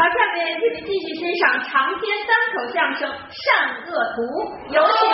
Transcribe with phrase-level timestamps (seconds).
[0.00, 3.44] 好，下面请您继续欣赏长篇单口相声《善
[3.84, 4.22] 恶图》，
[4.72, 5.04] 有请。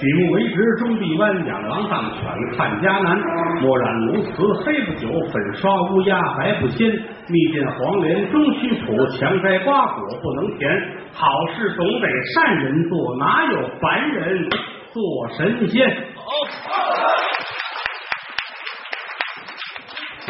[0.00, 2.20] 举目为直，中必弯，仰望当犬，
[2.58, 3.16] 看家难。
[3.60, 6.90] 墨染如瓷，黑不久；粉刷乌鸦，白不鲜。
[7.28, 10.68] 蜜饯黄连，终须苦；强摘瓜果，不能甜。
[11.12, 14.48] 好事总得善人做，哪有凡人
[14.92, 15.88] 做神仙？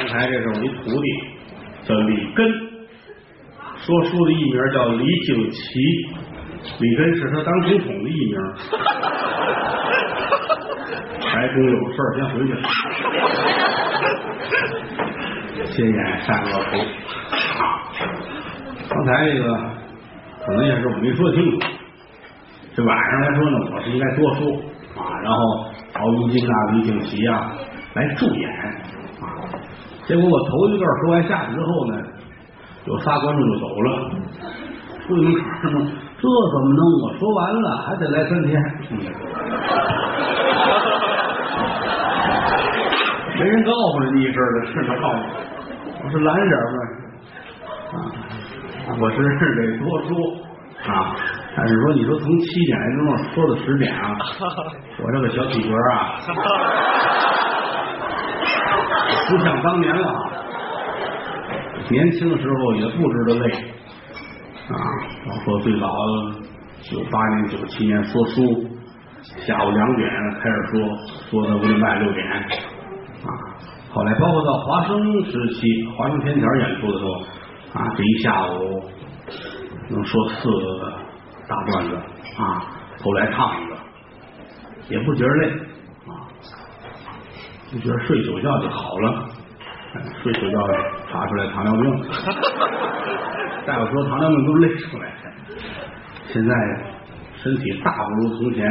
[0.00, 1.06] 刚才这是我一徒弟，
[1.86, 2.50] 叫李根，
[3.76, 5.58] 说书的艺名叫李景琦，
[6.78, 8.34] 李根是他当总统的艺名。
[11.20, 12.50] 白宫有事儿，先回去。
[15.66, 16.78] 先演善恶图
[17.60, 17.62] 啊！
[18.88, 19.44] 刚才这个
[20.46, 21.58] 可能也是我没说清楚。
[22.74, 24.50] 这晚上来说呢，我是应该多说
[24.96, 27.52] 啊，然后曹云金啊、李景琦啊
[27.92, 28.50] 来助演。
[30.10, 31.94] 结果我头一段说完下去之后呢，
[32.86, 34.10] 有仨观众就走了。
[35.06, 35.40] 出去门口
[36.18, 36.80] 这怎么能？
[37.04, 38.60] 我说完了还得来三天。
[43.38, 45.18] 没人告诉你一声的，是他告诉
[46.02, 46.76] 我，是蓝点呗
[47.94, 47.96] 啊，
[49.00, 50.08] 我是得多说
[50.92, 51.14] 啊。
[51.56, 54.18] 但是说，你说从七点钟说到十点啊，
[54.98, 56.18] 我这个小体格啊，
[59.30, 60.12] 不像当年了。
[61.88, 63.52] 年轻的时候也不知道累
[64.68, 64.74] 啊。
[65.26, 65.88] 我说最早
[66.82, 68.68] 九八年、九七年说书，
[69.46, 70.08] 下午两点
[70.40, 70.72] 开始说，
[71.30, 73.28] 说到五点半六点啊。
[73.92, 77.12] 后来，包括到华生时期，华生天桥演出的时候，
[77.74, 78.84] 啊，这一下午
[79.90, 80.92] 能说四个
[81.48, 81.96] 大段子
[82.38, 82.62] 啊，
[83.02, 83.76] 后来唱一个，
[84.90, 85.52] 也不觉得累，
[87.72, 89.28] 就觉得睡宿觉就好了，
[90.22, 90.58] 睡宿觉
[91.10, 92.02] 查出来糖尿病，
[93.64, 95.12] 大夫说糖尿病都累出来，
[96.26, 96.52] 现在
[97.36, 98.66] 身体大不如从前，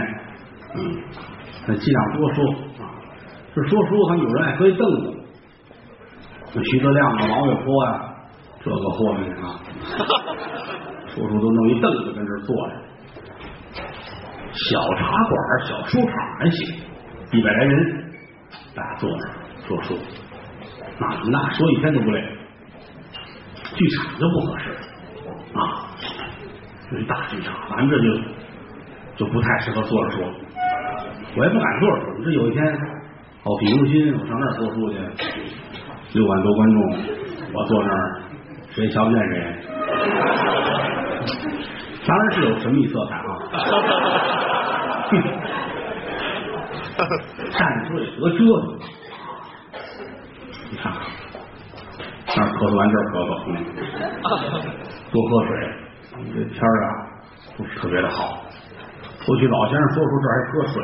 [0.76, 1.04] 嗯，
[1.68, 2.44] 那尽量多说
[2.84, 2.92] 啊。
[3.56, 5.14] 这说书，还有人爱搁一凳子，
[6.54, 8.14] 那徐德亮啊、王月波啊，
[8.64, 9.60] 这个货呢啊，
[11.08, 12.74] 说书都弄一凳子跟这坐着。
[14.52, 16.76] 小茶馆、小书场还行，
[17.32, 18.09] 一百来人，
[18.98, 19.24] 坐那
[19.68, 19.98] 说书，
[21.00, 22.22] 那那说一天都不累。
[23.76, 24.72] 剧场就不合适
[25.54, 25.86] 啊，
[27.00, 28.06] 一大剧场，咱这就
[29.16, 30.26] 就不太适合坐着说。
[31.38, 32.64] 我也不敢坐着说，你这有一天。
[33.42, 34.98] 哦，比如心，我上那儿说书去，
[36.14, 36.78] 六万多观众，
[37.54, 38.22] 我坐那儿，
[38.72, 39.34] 谁瞧不见谁？
[42.06, 43.22] 当然是有神秘色彩啊！
[47.50, 48.66] 站着说也得折腾。
[50.72, 50.92] 你看，
[52.28, 53.32] 那咳嗽完这咳嗽，
[55.12, 55.50] 多喝水。
[56.34, 56.88] 这天啊，
[57.58, 58.44] 不是特别的好。
[59.26, 60.78] 过去老先生说出这还喝水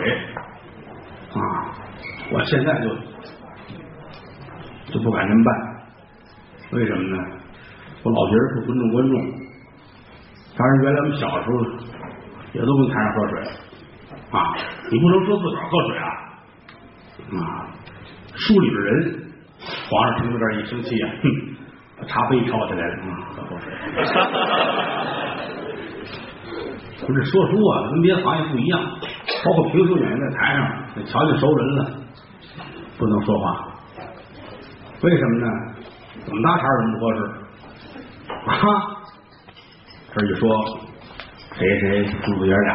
[1.34, 1.40] 啊。
[2.32, 2.90] 我现在就
[4.94, 5.50] 就不敢这么办，
[6.72, 7.24] 为什么呢？
[8.04, 9.14] 我老觉得不尊重观众。
[10.58, 11.54] 当然，原来我们小时候
[12.54, 13.34] 也都跟台上喝水
[14.32, 14.56] 啊，
[14.90, 16.08] 你不能说自个儿喝水啊
[17.32, 17.74] 啊！
[18.36, 19.24] 书里边人，
[19.90, 21.24] 皇上听到这儿一生气啊，哼，
[22.00, 23.74] 把茶杯抄起来了，啊，喝口水。
[27.08, 28.80] 不是说书啊，跟别的行业不一样，
[29.44, 31.92] 包括评书演员在台上，瞧见熟人了。
[32.98, 33.68] 不能说话，
[35.02, 35.48] 为什么呢？
[36.26, 37.20] 怎么搭茬怎么不合适
[38.46, 38.52] 啊？
[40.16, 40.80] 这一说，
[41.58, 42.74] 谁谁父子爷俩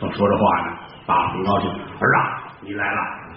[0.00, 2.20] 正说着话呢，爸很高兴，儿啊，
[2.62, 3.27] 你来了。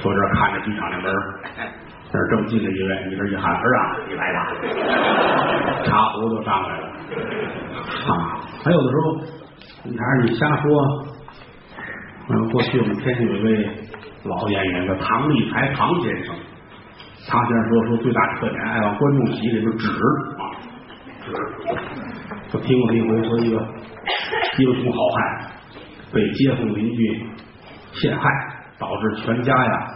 [0.00, 1.12] 坐这看着剧场那门，
[2.10, 4.38] 这正进来一位，你这一喊儿啊，你来了，
[5.84, 6.86] 茶壶都上来了
[8.08, 8.40] 啊。
[8.64, 9.04] 还有的时候，
[9.84, 10.64] 你还是你瞎说。
[12.28, 13.68] 嗯，过去我们天津有一位。
[14.26, 16.34] 老演员叫唐立才，唐先生。
[17.28, 20.42] 唐先生说说最大特点，爱往观众席里边指啊
[21.20, 21.30] 指。
[22.54, 23.60] 我听过一回，说一个
[24.56, 25.16] 英雄好汉
[26.10, 27.22] 被街坊邻居
[27.92, 28.30] 陷害，
[28.78, 29.94] 导致全家呀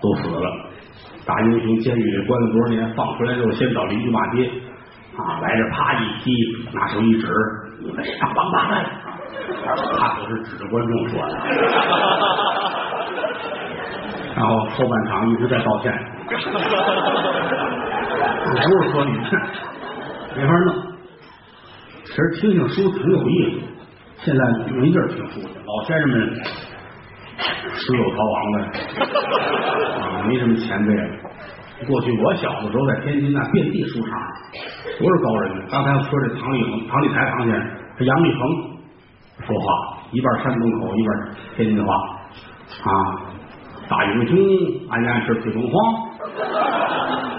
[0.00, 0.50] 都死了。
[1.26, 4.50] 大英雄监狱里关了多少年，放出来之后先找邻居骂街
[5.16, 6.32] 啊，来这啪一踢，
[6.72, 7.28] 拿手一指，
[7.80, 8.84] 你们上王八蛋！
[9.98, 11.32] 他可是指着观众说的。
[14.34, 15.92] 然后后半场一直在道歉，
[16.26, 16.34] 不
[18.56, 19.22] 是说你们
[20.36, 20.68] 没法弄。
[22.04, 23.60] 其实听听书挺有意思，
[24.24, 24.40] 现在
[24.72, 25.46] 没地儿听书去。
[25.66, 26.16] 老先生们
[27.50, 28.56] 说失落逃亡的，
[30.00, 31.02] 啊，没什么前辈了。
[31.88, 34.10] 过去我小的时候在天津那遍地书场，
[34.98, 35.64] 多少高人呢？
[35.70, 37.62] 刚才说这唐立恒、唐立才唐先生，
[37.98, 38.40] 这杨立恒
[39.46, 41.10] 说话一半山东口，一半
[41.56, 41.94] 天津的话
[42.84, 42.90] 啊。
[43.88, 44.38] 大英雄
[44.88, 45.74] 俺家是推风黄，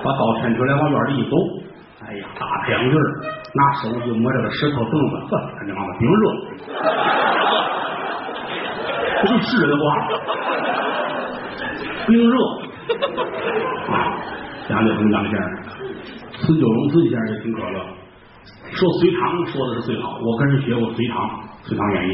[0.04, 1.38] 把刀抻出来往院里一走，
[2.04, 3.00] 哎呀，大太阳劲儿，
[3.54, 6.24] 拿手就摸这个石头凳子，呵，他娘的冰热，
[9.24, 9.86] 这是人话，
[12.08, 12.36] 冰热
[13.92, 14.18] 啊！
[14.70, 15.44] 杨立恒杨先生，
[16.40, 17.86] 孙九龙孙先生也挺可乐，
[18.72, 21.28] 说隋唐说的是最好，我跟人学过隋唐
[21.64, 22.12] 《隋唐演义》，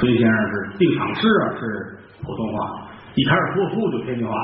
[0.00, 1.60] 孙先生是定场诗啊，是
[2.24, 2.58] 普通话。
[3.14, 4.34] 一开始说书就天津话，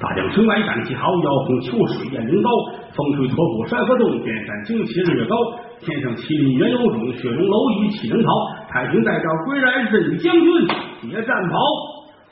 [0.00, 2.50] 大江春来战旗好，遥控秋水雁翎刀，
[2.92, 5.36] 风吹驼骨山河动，边山旌旗日月高，
[5.80, 8.28] 天上麒麟原有种，雪中蝼蚁岂能逃？
[8.72, 10.66] 太平在朝归来任将军
[11.02, 11.58] 别战袍。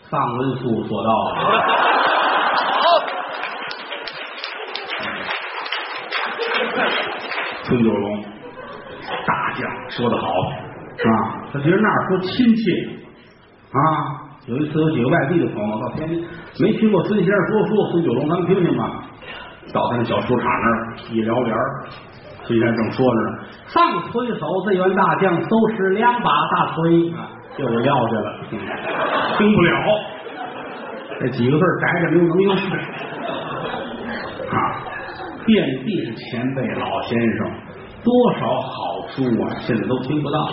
[0.09, 1.11] 丧文素说道。
[7.65, 8.23] 孙九龙，
[9.27, 12.63] 大将说的好啊，他觉得那儿说亲切
[13.73, 13.79] 啊。
[14.47, 16.25] 有一次有几个外地的朋友到天津，
[16.61, 19.03] 没听过孙先生说书，孙九龙，咱们听听吧。
[19.75, 21.85] 到他那小书场那儿一聊帘儿，
[22.45, 23.38] 孙先生正说着呢，
[23.75, 27.13] 放推手，这员大将收拾两把大锤，
[27.57, 28.41] 就给撂下了，
[29.39, 29.73] 听 不了。
[31.21, 32.57] 这几个字改着没有能用。
[34.49, 34.57] 啊，
[35.45, 37.51] 遍地是前辈老先生，
[38.05, 40.49] 多少好书啊，现在都听不到，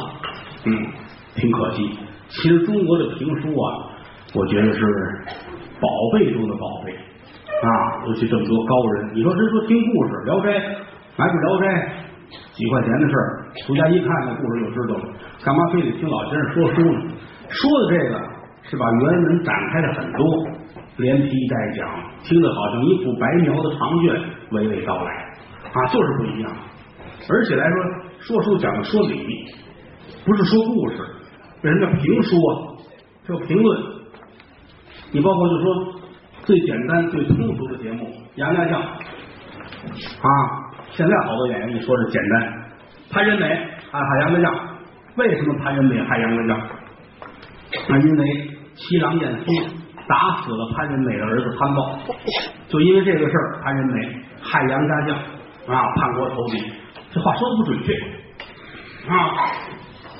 [0.65, 0.87] 嗯，
[1.35, 1.99] 挺可惜。
[2.27, 3.67] 其实中国的评书啊，
[4.33, 4.79] 我觉得是
[5.79, 9.11] 宝贝中的宝贝啊，尤其这么多高人。
[9.13, 10.49] 你说人说听故事，《聊斋》
[11.15, 11.67] 买部《聊斋》
[12.55, 15.03] 几块钱的事儿，回家一看那故事就知道了，
[15.43, 17.01] 干嘛非得听老先生说书呢？
[17.49, 18.19] 说的这个
[18.63, 20.47] 是把原文展开的很多，
[20.97, 21.85] 连批带讲，
[22.23, 24.15] 听着好像一幅白描的长卷
[24.51, 25.11] 娓娓道来
[25.73, 26.51] 啊，就是不一样。
[27.29, 27.75] 而且来说，
[28.19, 29.45] 说书讲的说理，
[30.25, 30.97] 不是说故事。
[31.61, 32.51] 为什么叫评书啊？
[33.27, 33.83] 叫评论。
[35.11, 35.65] 你包括就说
[36.43, 38.05] 最简单、最通俗的节目
[38.35, 40.64] 《杨家将》啊，
[40.95, 42.53] 现在好多演员一说是简单。
[43.11, 43.47] 潘仁美
[43.91, 44.55] 害杨家将，
[45.17, 46.67] 为什么潘仁美害杨家将？
[47.89, 49.43] 那因为七郎燕夫
[50.07, 51.99] 打死了潘仁美的儿子潘豹，
[52.69, 55.17] 就因为这个事儿，潘仁美害杨家将
[55.75, 56.63] 啊，叛国投敌。
[57.11, 57.93] 这话说的不准确
[59.11, 59.29] 啊。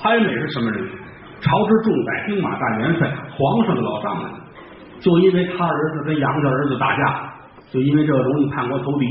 [0.02, 0.90] 潘仁美是什么人？
[1.40, 4.32] 朝之重宰，兵马大元帅，皇上的老丈人，
[5.00, 7.32] 就因为他儿子跟杨家儿子打架，
[7.70, 9.06] 就因为这个容易叛国投敌，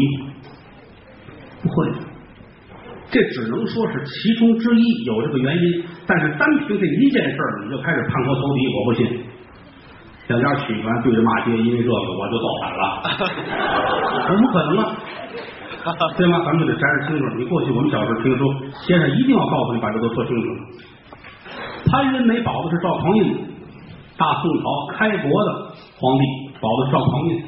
[1.65, 1.91] 不会，
[3.09, 5.83] 这只能说是其中之一，有这个原因。
[6.05, 9.19] 但是单凭这一件事儿，你就开始叛国投敌，我不信。
[10.27, 12.83] 两家取团对着骂街，因为这个我就造反了，
[14.27, 14.95] 怎么可能啊？
[16.17, 16.41] 对吗？
[16.45, 17.35] 咱们就得摘着清楚。
[17.37, 18.53] 你过去我们小时候听说，
[18.87, 20.47] 先生一定要告诉你，把这都说清楚。
[21.91, 23.35] 潘仁美保的是赵匡胤，
[24.17, 25.53] 大宋朝开国的
[25.99, 26.23] 皇帝，
[26.59, 27.43] 保的是赵匡胤，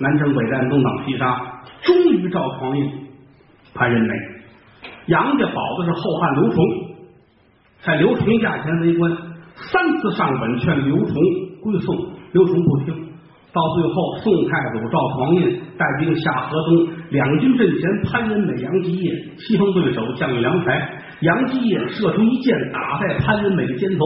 [0.00, 1.40] 南征北战，东挡西杀，
[1.82, 2.90] 忠于赵匡胤。
[3.74, 4.14] 潘仁美，
[5.06, 6.64] 杨家宝子是后汉刘崇，
[7.82, 9.10] 在刘崇驾前为官，
[9.54, 11.14] 三次上本劝刘崇
[11.62, 11.96] 归宋，
[12.32, 12.94] 刘崇不听，
[13.52, 20.98] 到最后宋太祖赵匡胤带兵下河东，两军阵前，潘仁美、杨继业棋逢对手，将遇良才。
[21.20, 24.04] 杨继业射出一箭，打在潘仁美的肩头，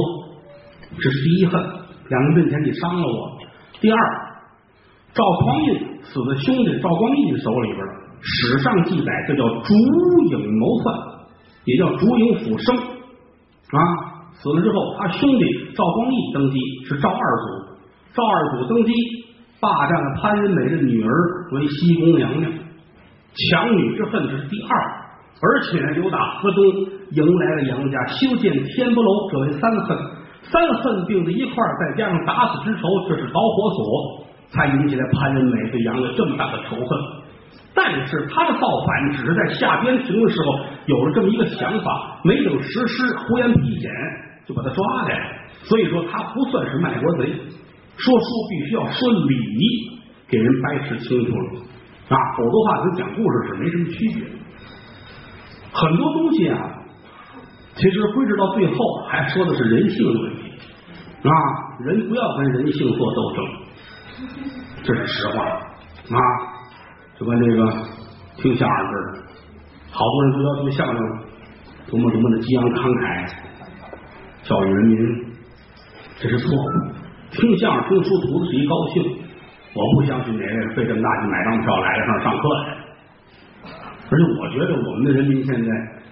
[0.97, 1.61] 这是第一恨。
[2.09, 3.39] 两个阵前你伤了我。
[3.81, 3.99] 第二，
[5.13, 8.06] 赵匡胤死在兄弟赵光义手里边了。
[8.29, 9.75] 史上记载，这叫烛
[10.31, 10.95] 影谋篡，
[11.65, 13.79] 也叫烛影斧生啊。
[14.35, 17.79] 死了之后，他兄弟赵光义登基，是赵二祖。
[18.15, 18.93] 赵二祖登基，
[19.61, 21.11] 霸占了潘仁美的女儿
[21.53, 22.53] 为西宫娘娘，
[23.51, 25.07] 强女之恨这是第二。
[25.39, 26.65] 而且又打河东，
[27.13, 29.99] 迎来了杨家修建天波楼，这为三恨，
[30.43, 36.89] 三恨并在一块儿，再加上打死之仇，这是导火索，才引起来潘仁美对杨家这么大的仇恨。
[37.77, 43.91] 但是他的造反只是在下边庭的时候有了这么一个想法，没等实施，胡言皮简
[44.47, 45.25] 就把他抓来了。
[45.63, 47.27] 所以说他不算是卖国贼，
[47.99, 51.61] 说书必须要说理，给人掰扯清楚了
[52.09, 54.25] 啊，否则话跟讲故事是没什么区别。
[55.71, 56.59] 很多东西啊，
[57.75, 60.53] 其实归置到最后，还说的是人性的问题
[61.23, 61.31] 啊。
[61.85, 63.45] 人不要跟人性做斗争，
[64.83, 66.56] 这是实话啊。
[67.19, 67.73] 就跟这个
[68.37, 69.23] 听相声似的，
[69.91, 70.97] 好多人都要求相声
[71.91, 73.29] 多么多么的激昂慷慨，
[74.43, 75.25] 教育人民，
[76.19, 76.95] 这是错的
[77.31, 79.19] 听相声、听书，图的是一高兴。
[79.75, 82.77] 我不相信哪位费这么大劲买张票来了上上课来。
[84.09, 85.71] 而且我觉得我们的人民现在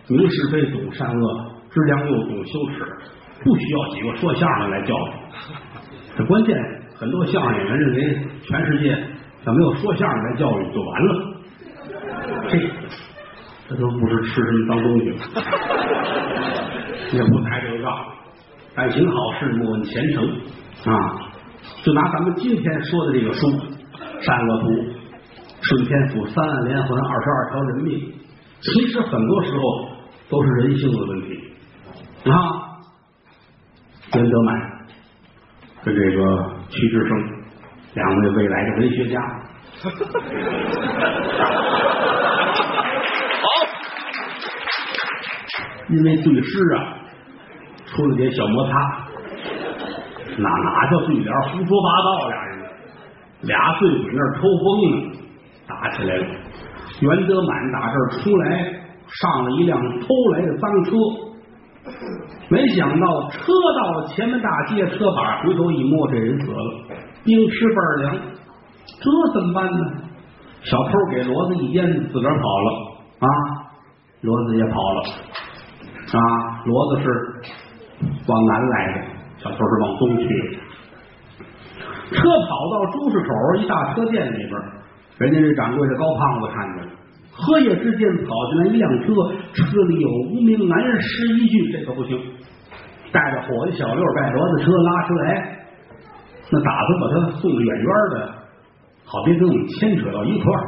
[0.09, 1.23] 明是非、懂善恶、
[1.71, 2.85] 知良莠、懂羞耻，
[3.43, 5.11] 不需要几个说相声来教育。
[6.17, 6.57] 这关键，
[6.97, 8.97] 很多相声演员认为全世界
[9.47, 11.11] 要没有说相声来教育就完了。
[12.49, 12.59] 这
[13.69, 15.17] 这都不是吃什么脏东西了，
[17.13, 18.07] 也不抬这个杠。
[18.75, 20.25] 但行好事，莫问前程
[20.93, 21.31] 啊！
[21.83, 23.47] 就拿咱们今天说的这个书
[24.21, 24.69] 《善恶图》，
[25.63, 28.13] 顺天府三万连环，二十二条人命，
[28.61, 29.89] 其实很多时候
[30.29, 31.41] 都是人性的问题
[32.31, 32.33] 啊。
[34.15, 34.61] 袁德满
[35.85, 37.34] 跟这个屈志胜
[37.95, 39.21] 两位未来的文学家。
[43.45, 43.47] 好，
[45.91, 46.97] 因为对诗啊
[47.87, 48.73] 出了点小摩擦，
[50.39, 52.59] 哪哪叫对联，胡说八道，俩人
[53.43, 54.97] 俩醉鬼那儿抽风呢，
[55.69, 56.27] 打起来了。
[57.01, 58.45] 袁德满打这儿出来，
[59.07, 60.91] 上了一辆偷来的脏车，
[62.49, 63.39] 没想到车
[63.79, 66.57] 到了前门大街，车把回头一摸，这人死了，
[67.25, 68.17] 冰吃半凉，
[69.01, 69.79] 这怎么办呢？
[70.63, 72.69] 小偷给骡子一鞭子，自个儿跑了
[73.21, 73.29] 啊！
[74.23, 75.01] 骡子也跑了
[76.13, 76.19] 啊！
[76.65, 77.05] 骡子是
[78.29, 78.97] 往南来的，
[79.37, 80.65] 小偷是往东去的。
[82.13, 83.29] 车跑到朱市口
[83.61, 84.53] 一大车店里边，
[85.19, 86.93] 人家这掌柜的高胖子看见了，
[87.33, 89.13] 喝夜之间跑进来一辆车，
[89.53, 92.21] 车里有无名男尸一具，这可不行。
[93.13, 95.64] 带着伙计小六带骡子车拉出来，
[96.63, 98.35] 打算把他送的远远的，
[99.05, 100.63] 好别跟我们牵扯到一块儿。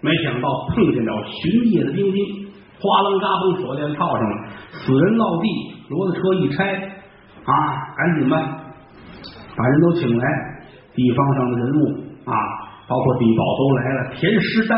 [0.00, 2.24] 没想到碰见了巡夜的兵丁，
[2.80, 5.48] 哗楞嘎嘣手电套上了，死人落地，
[5.88, 6.74] 骡子车一拆
[7.44, 7.54] 啊，
[7.96, 8.36] 赶紧吧，
[9.56, 10.24] 把人都请来，
[10.94, 11.80] 地方上的人物
[12.26, 12.34] 啊，
[12.88, 14.10] 包括地保都来了。
[14.16, 14.74] 田师丹，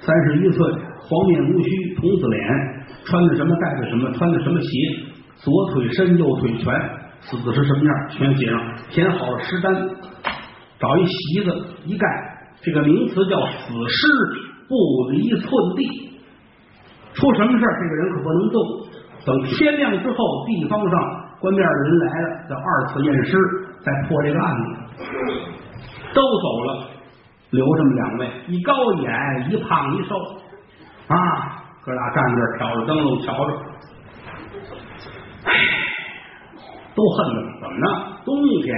[0.00, 0.58] 三十一岁，
[1.00, 2.44] 黄面无须，童子脸，
[3.06, 4.68] 穿的什么带的什么，穿的什么鞋，
[5.36, 6.74] 左腿伸，右腿蜷，
[7.20, 9.74] 死的是什么样，全写上，填好了尸单，
[10.78, 12.06] 找一席子一盖。
[12.62, 14.06] 这个名词叫死尸
[14.68, 16.20] 不离寸地，
[17.14, 18.56] 出什么事，这个人可不能动。
[19.24, 20.92] 等天亮之后，地方上
[21.40, 23.36] 官面的人来了，叫二次验尸，
[23.84, 24.64] 再破这个案子。
[26.14, 26.88] 都走了，
[27.50, 30.16] 留这么两位，一高一矮，一胖一瘦
[31.08, 33.56] 啊，哥俩站这儿挑着灯笼瞧着，
[35.44, 35.52] 唉，
[36.96, 37.86] 都恨着怎么呢？
[38.24, 38.34] 冬
[38.64, 38.74] 天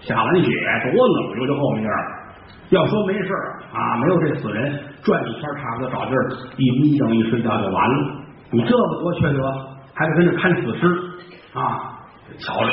[0.00, 0.46] 下完雪
[0.92, 1.84] 多冷，就这后面
[2.70, 3.28] 要说没事
[3.74, 7.96] 啊，没有这死人转一圈差不多找地儿一眯瞪一睡觉就完了。
[8.50, 9.38] 你这个多缺德，
[9.94, 10.86] 还得跟着看死尸
[11.58, 11.90] 啊！
[12.38, 12.70] 瞧着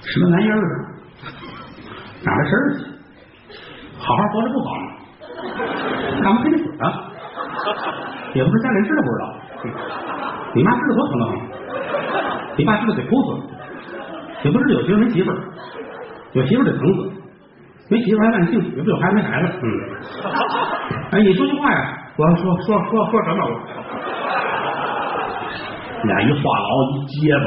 [0.00, 0.60] 什么玩意儿啊？
[2.24, 2.58] 哪来事儿？
[3.98, 4.82] 好好活着不好吗？
[6.22, 6.84] 干嘛非得死啊？
[8.34, 9.24] 也不是家里人知道不知道。
[10.54, 11.24] 你妈知道多疼啊！
[12.56, 13.28] 你爸是不是得哭死。
[14.44, 15.30] 也不是有媳妇没媳妇，
[16.32, 17.12] 有媳妇得疼死。
[17.88, 19.48] 没媳妇还万幸，也不有孩子没孩子。
[19.62, 19.64] 嗯，
[21.12, 22.02] 哎，你说句话呀！
[22.16, 23.46] 我要说说说说什么？
[25.98, 27.46] 我俩一话痨一结巴，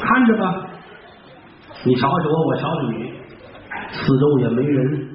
[0.00, 0.42] 看着吧，
[1.84, 3.12] 你瞧瞧我，我瞧瞧你，
[3.90, 5.08] 四周也没人。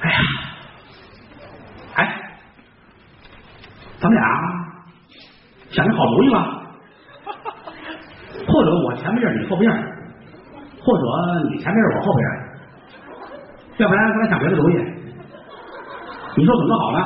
[0.00, 0.16] 哎呀，
[1.94, 1.98] 哎，
[3.98, 4.22] 咱们俩
[5.78, 6.36] 想个好主意吧？
[8.48, 9.70] 或者我前面，你后边。
[10.80, 11.02] 或者
[11.50, 12.26] 你前面我后边，
[13.76, 14.74] 要不然咱俩想别的主意，
[16.36, 16.98] 你说怎么好呢？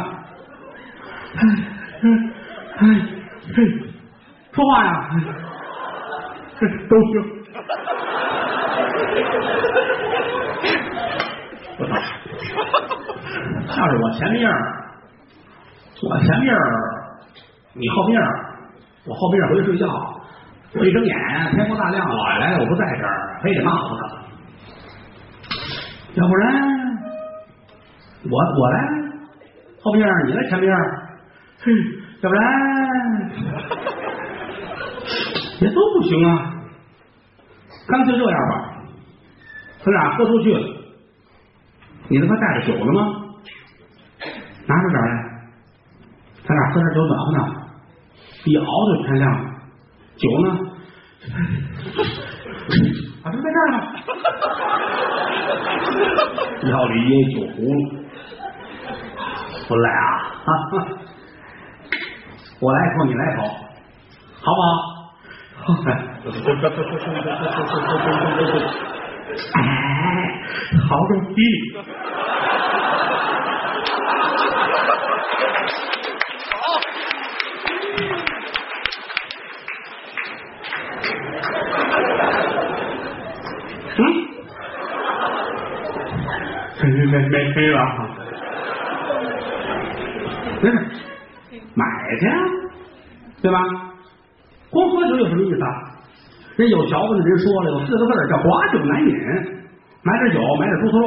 [2.77, 2.85] 哎哎
[4.53, 5.11] 说话呀，
[6.89, 7.13] 都行。
[11.79, 11.91] 我操！
[13.79, 14.51] 要是我前面，
[16.03, 16.55] 我前面，
[17.73, 18.21] 你后面，
[19.05, 19.87] 我后边回去睡觉，
[20.75, 21.17] 我一睁眼
[21.55, 23.41] 天光大亮，老爷来了我不在这儿。
[23.43, 24.03] 非得骂死他，
[26.15, 26.53] 要不然
[28.31, 28.89] 我我来
[29.83, 30.73] 后边，你来前边，
[31.65, 31.73] 哼，
[32.21, 32.43] 要不然
[35.61, 36.53] 也都不行啊。
[37.89, 38.55] 干脆这样吧，
[39.85, 40.55] 咱俩喝出去，
[42.07, 43.01] 你他妈带着酒了吗？
[44.67, 45.09] 拿出点来，
[46.45, 47.62] 咱俩喝点酒暖和暖和，
[48.45, 49.39] 一熬就天亮了。
[50.17, 50.49] 酒呢？
[53.23, 53.77] 啊，就在这儿呢。
[56.71, 57.67] 药里也有酒葫芦，
[59.69, 60.03] 不赖啊！
[62.61, 63.41] 我来一口，你来一口，
[64.43, 64.67] 好不好？
[69.55, 69.59] 哎
[70.89, 71.37] 好个屁！
[77.93, 78.32] 嗯，
[86.83, 87.79] 没没没没了，
[90.61, 90.73] 不是
[91.75, 91.85] 买
[92.19, 92.35] 去啊，
[93.41, 93.59] 对吧？
[94.71, 95.69] 光喝酒有什么意思啊？
[96.57, 99.15] 人有小子的，人说了有四个字叫寡酒难饮，
[100.03, 101.07] 买点酒，买点猪头肉，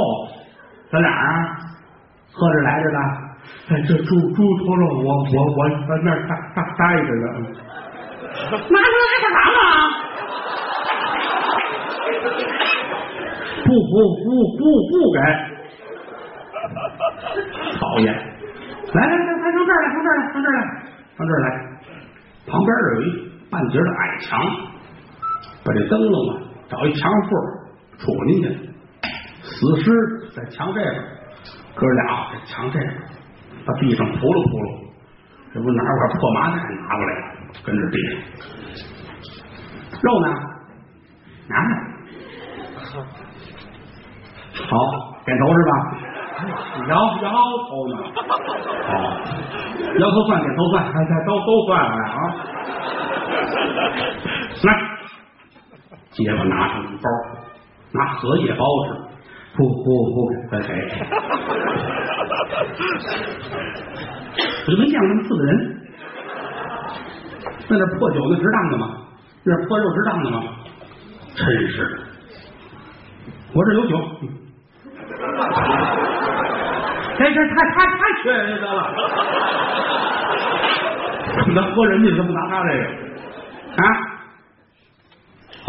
[0.92, 1.58] 咱俩啊
[2.32, 3.00] 喝着来着的。
[3.70, 7.26] 哎，这猪猪头肉，我我我在那儿待待待着呢，
[8.70, 9.60] 拿出来干啥嘛？
[13.66, 14.28] 不不不
[14.58, 15.18] 不不给，
[17.96, 18.12] 讨厌！
[18.12, 20.60] 来来来，来上这儿来，上这儿来，上这儿来，
[21.16, 21.48] 上这儿来。
[22.46, 24.38] 旁边有一半截的矮墙，
[25.64, 27.30] 把这灯笼啊找一墙缝
[27.98, 28.48] 杵进去，
[29.44, 29.86] 死尸
[30.36, 30.94] 在墙这边，
[31.74, 32.94] 哥俩在墙这边，
[33.66, 34.92] 把地上铺噜铺噜，
[35.54, 37.24] 这不拿块破麻袋拿过来了，
[37.64, 38.14] 跟着地上，
[40.02, 40.28] 肉呢？
[41.48, 41.70] 拿来。
[44.68, 44.72] 好，
[45.26, 45.72] 点头是吧？
[46.90, 47.32] 摇摇
[47.70, 47.96] 头呢？
[48.88, 48.94] 哦，
[50.00, 52.18] 摇头算，点头算，大家都都算了啊！
[54.64, 54.68] 来，
[56.12, 57.10] 结果拿上一包，
[57.94, 58.90] 拿荷叶包子，
[59.56, 60.16] 不不不，
[60.52, 60.70] 再给。
[64.68, 65.82] 我就没见过那么次的人，
[67.70, 68.84] 那点破酒那值当的吗？
[69.44, 70.44] 那点破肉值当的吗？
[71.36, 72.00] 真是，
[73.54, 73.98] 我这有酒。
[77.18, 78.78] 这这太太太缺人家了，
[81.54, 82.84] 那喝人家怎么拿他这个？
[83.84, 83.86] 啊？
[85.66, 85.68] 坏。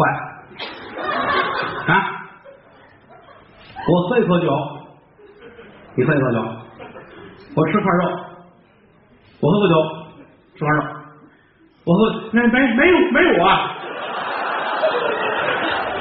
[1.87, 1.91] 啊！
[3.87, 4.45] 我喝一口酒，
[5.95, 6.43] 你喝一口酒，
[7.55, 8.03] 我吃块肉，
[9.39, 9.73] 我喝口酒，
[10.57, 10.81] 吃块肉，
[11.85, 11.99] 我喝
[12.33, 13.71] 没没没有没有啊？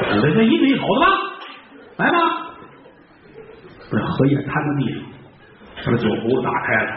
[0.12, 1.06] 你这这一对一口的吗，
[4.16, 6.88] 荷叶摊在地上，把酒壶打开了，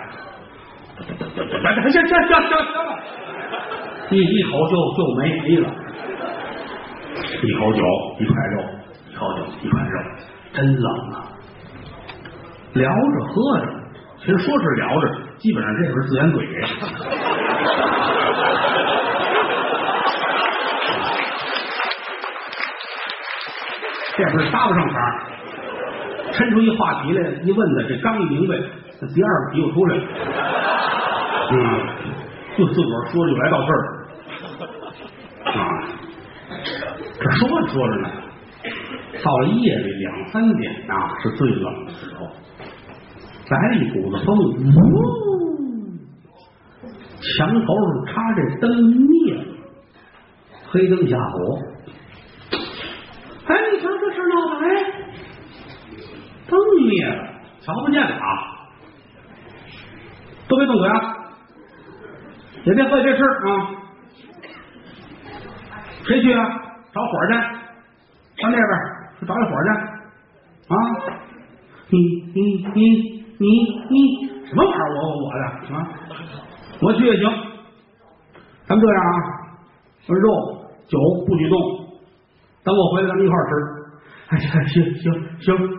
[0.97, 2.51] 行行行行行
[2.85, 2.91] 了，
[4.09, 5.67] 一一口就就没没了，
[7.43, 7.83] 一口酒
[8.19, 8.55] 一块肉，
[9.11, 9.99] 一口酒一块肉，
[10.53, 11.27] 真冷啊！
[12.73, 13.65] 聊着喝着，
[14.19, 15.03] 其实说是聊着，
[15.39, 16.63] 基本上这是自言自语。
[24.15, 24.95] 这不是搭不上茬
[26.39, 28.55] 抻出一话题来，一问他，这刚一明白，
[29.01, 30.03] 那第二个题又出来了。
[31.51, 31.57] 嗯，
[32.57, 33.75] 就自个儿说就来到这儿
[35.51, 35.59] 啊。
[37.19, 38.07] 这说着说着呢，
[39.21, 42.25] 到了夜里两三点啊，是最冷的时候，
[43.49, 44.95] 来了一股子风，呜，
[47.19, 49.43] 墙头上插这灯灭了，
[50.69, 51.59] 黑灯瞎火。
[53.47, 54.67] 哎，你瞧这事闹的，哎。
[56.49, 57.27] 灯灭了，
[57.61, 58.67] 瞧不见了啊！
[60.47, 61.15] 都别动嘴啊！
[62.65, 63.69] 也别喝也别吃啊！
[66.05, 66.45] 谁去啊？
[66.91, 67.33] 找火去，
[68.41, 68.69] 上那边
[69.19, 69.69] 去找一火去
[70.69, 70.75] 啊！
[71.89, 71.97] 你
[72.33, 72.37] 你
[72.73, 72.79] 你
[73.37, 73.45] 你
[73.89, 73.93] 你
[74.47, 74.89] 什么玩意儿？
[74.95, 75.39] 我我我的
[75.75, 75.77] 啊！
[76.81, 77.23] 我去也行。
[78.65, 79.09] 咱们这样啊，
[80.07, 80.27] 肉
[80.87, 81.59] 酒不许动，
[82.63, 83.51] 等我回来咱们一块儿吃。
[84.29, 85.03] 哎呀，行行
[85.41, 85.78] 行。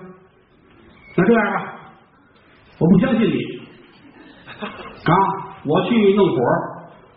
[1.16, 1.74] 那这样吧，
[2.78, 3.60] 我不相信你
[4.60, 5.12] 啊！
[5.66, 6.36] 我去弄火，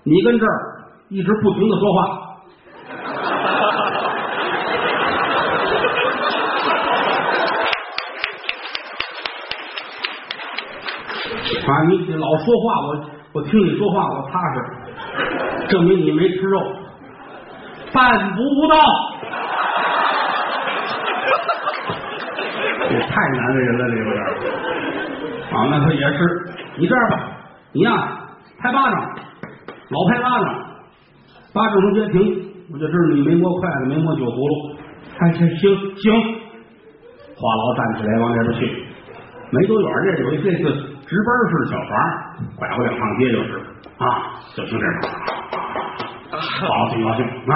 [0.03, 2.03] 你跟这儿一直不停的说话
[11.65, 11.83] 啊！
[11.87, 12.99] 你老说话，我
[13.33, 14.59] 我听你说话我踏实，
[15.69, 16.59] 证明你没吃肉，
[17.93, 18.75] 办不到。
[23.01, 24.23] 太难为人了，这有点
[25.51, 25.67] 啊。
[25.69, 26.17] 那他也是，
[26.77, 27.19] 你这样吧，
[27.71, 27.91] 你呀
[28.59, 28.99] 拍巴掌，
[29.89, 30.65] 老拍巴掌，
[31.53, 32.19] 巴掌能接停，
[32.71, 34.77] 我就知道你没摸筷子，没摸酒葫芦。
[35.19, 36.13] 哎，行行行，
[37.35, 38.85] 话痨站起来往那边去，
[39.51, 40.63] 没多远这有一这次
[41.05, 41.91] 值班式小房，
[42.57, 43.59] 拐过两趟街就是
[43.99, 45.07] 啊，就听这个，
[46.31, 47.55] 高兴高兴啊，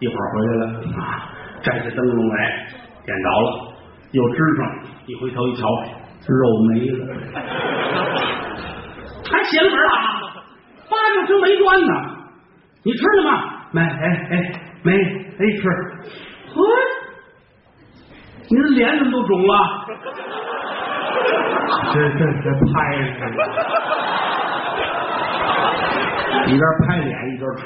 [0.00, 1.30] 一会儿回来了啊，
[1.62, 2.66] 摘下灯笼来，
[3.04, 3.67] 点着了。
[4.12, 4.60] 又支上，
[5.06, 5.66] 一回头一瞧，
[6.26, 7.00] 肉没了，
[9.30, 9.90] 还写了本了，
[10.88, 11.92] 八九声没端呢。
[12.84, 13.30] 你吃了吗？
[13.72, 14.32] 没，哎哎，
[14.82, 14.92] 没
[15.38, 15.68] 没吃，
[16.54, 16.54] 呵，
[18.48, 19.52] 您脸怎么都肿了？
[21.92, 23.24] 这这这拍着呢，
[26.46, 27.62] 一边拍脸一边吃，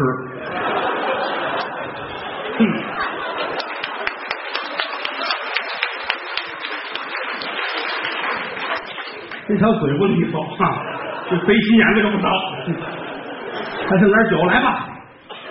[9.53, 10.81] 这条嘴不利索啊，
[11.29, 12.27] 这贼心眼子可不少。
[13.87, 14.89] 还剩点酒来吧，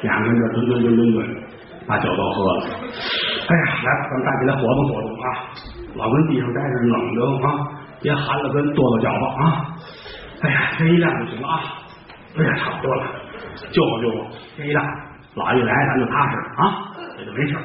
[0.01, 1.43] 两个人这吨吨吨吨吨，
[1.85, 2.63] 把酒都喝了。
[3.47, 5.25] 哎呀，来吧，咱们站起来活动活动啊！
[5.93, 7.53] 老跟地上待着冷着啊，
[8.01, 9.67] 别寒了跟跺跺脚吧啊！
[10.41, 11.61] 哎呀，天一亮就行了啊！
[12.39, 13.03] 哎呀，差不多了，
[13.71, 14.83] 救我救我，天一亮，
[15.35, 17.55] 老一来咱就踏实啊，这就没事。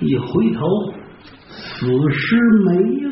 [0.00, 0.66] 一回头，
[1.82, 2.70] 死尸没
[3.02, 3.08] 了，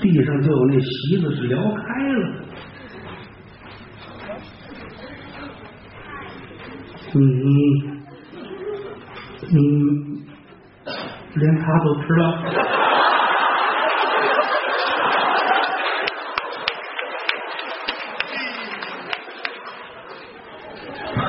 [0.00, 2.20] 地上就有那席子是撩开了。
[7.12, 7.20] 你
[9.50, 9.58] 你
[11.34, 12.22] 连他都吃了？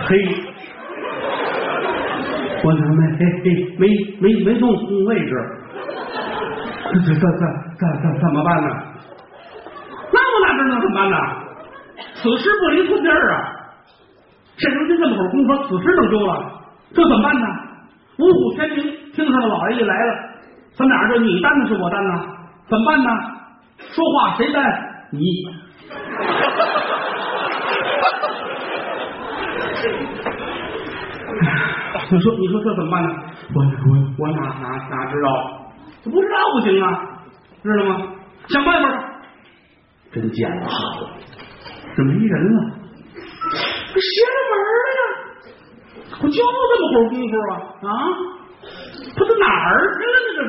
[0.07, 0.15] 嘿，
[2.67, 3.47] 我他妈嘿嘿
[3.79, 3.87] 没
[4.19, 4.67] 没没动
[5.05, 5.31] 位置，
[6.91, 7.23] 这这这
[7.79, 8.67] 这这怎么办呢？
[10.11, 11.15] 那我哪知道怎么办呢？
[12.15, 13.35] 此时不离村边儿啊！
[14.57, 16.31] 现如今这么会儿功夫，此时能丢了，
[16.93, 17.47] 这怎么办呢？
[18.19, 18.77] 五虎天明，
[19.13, 20.13] 听上了老爷一来了，
[20.73, 22.11] 咱俩这你担的是我担呢？
[22.67, 23.09] 怎么办呢？
[23.77, 24.61] 说话谁担？
[25.11, 25.21] 你。
[32.11, 33.09] 你说，你说这怎么办呢？
[33.53, 33.67] 我我
[34.19, 35.27] 我哪哪哪知道？
[36.03, 36.85] 不知道不行啊，
[37.63, 37.89] 知道吗？
[38.49, 38.95] 想办法吧。
[40.11, 41.09] 真见了好了，
[41.95, 42.59] 这没人了，
[43.93, 45.01] 这邪了门了呀！
[46.21, 46.41] 我就这
[46.79, 47.91] 么会儿功夫啊啊！
[49.15, 50.29] 他这哪儿去了呢？
[50.37, 50.39] 这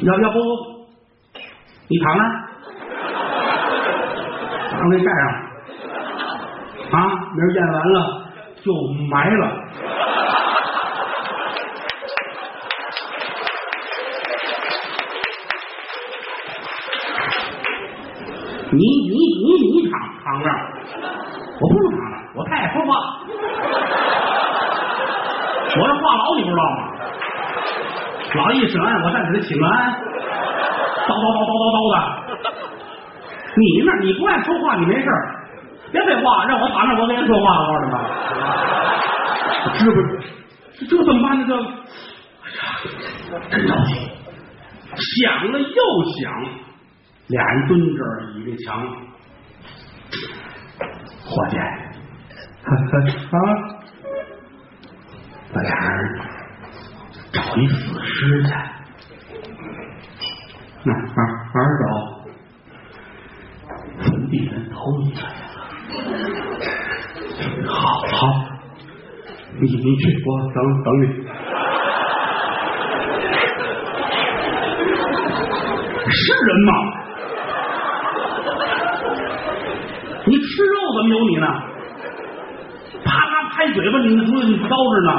[0.00, 0.06] 是？
[0.06, 0.36] 要要不
[1.88, 2.26] 你躺那儿，
[4.72, 5.22] 把那盖上
[6.90, 6.94] 啊！
[7.34, 7.96] 明儿验完了
[8.62, 8.72] 就
[9.10, 9.42] 埋了。
[18.72, 20.54] 你你你你躺躺那儿，
[21.60, 22.88] 我不躺这儿，我太爱说话，
[25.76, 26.78] 我是话痨，你不知道吗？
[28.34, 29.68] 老一审案，我站起来请安，
[31.04, 31.96] 叨叨叨叨叨叨的。
[33.56, 35.08] 你那你不爱说话，你没事，
[35.90, 37.99] 别废话，让我躺那，我跟人说话，我告诉你们，
[39.78, 40.12] 知不知？
[40.88, 41.46] 这怎么办呢？
[41.46, 41.52] 这，
[43.36, 43.90] 哎呀，真着急，
[44.96, 45.64] 想了又
[46.20, 46.20] 想。
[47.28, 48.82] 俩人蹲这儿倚着墙，
[51.24, 52.68] 伙计，啊，
[55.52, 56.00] 把俩人
[57.32, 58.48] 找一死尸去，
[60.84, 61.22] 哪哪
[61.54, 61.84] 哪儿找？
[64.02, 65.28] 坟地人偷进去了。
[67.68, 67.76] 好，
[68.12, 68.18] 好，
[69.60, 71.04] 你你去，我等等你。
[76.12, 76.72] 是人吗？
[80.26, 81.46] 你吃肉怎么有你呢？
[83.04, 85.10] 啪啪拍嘴巴，你那出你不招着呢？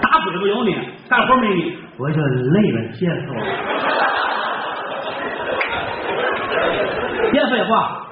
[0.00, 0.74] 打嘴巴有你，
[1.08, 3.42] 干活没你，我就累了，歇死我了。
[7.32, 8.06] 别废话，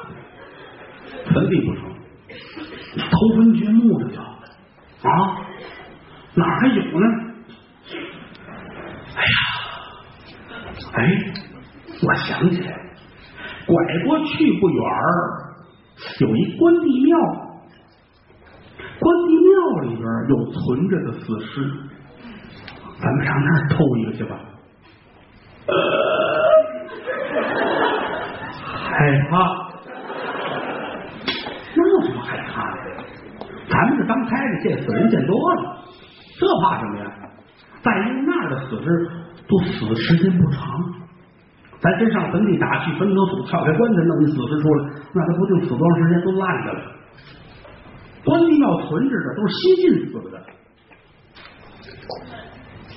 [1.32, 1.84] 坟地不成，
[3.10, 4.21] 头坟掘墓的叫
[5.02, 5.10] 啊，
[6.34, 7.06] 哪还有呢？
[9.14, 9.36] 哎呀，
[10.94, 10.98] 哎，
[12.02, 12.76] 我想起来了。
[13.66, 14.98] 拐过去不远儿，
[16.20, 17.18] 有一关帝庙，
[18.98, 19.50] 关帝庙
[19.82, 21.52] 里边有存着的死尸，
[23.00, 24.36] 咱们上那儿偷一个去吧。
[28.64, 28.90] 害
[29.30, 29.32] 怕？
[31.74, 32.78] 那有什么害怕的？
[33.82, 35.76] 咱们这刚开的，见死人见多了，
[36.38, 37.10] 这怕什么呀？
[37.82, 38.86] 再一个那儿的死尸
[39.48, 40.78] 都死时间不长。
[41.80, 46.80] 咱真上坟地打去坟头土撬开棺材弄一死尸出来，那他不定死多长时间都烂着了。
[48.24, 50.40] 关帝庙存着的都是新近死的，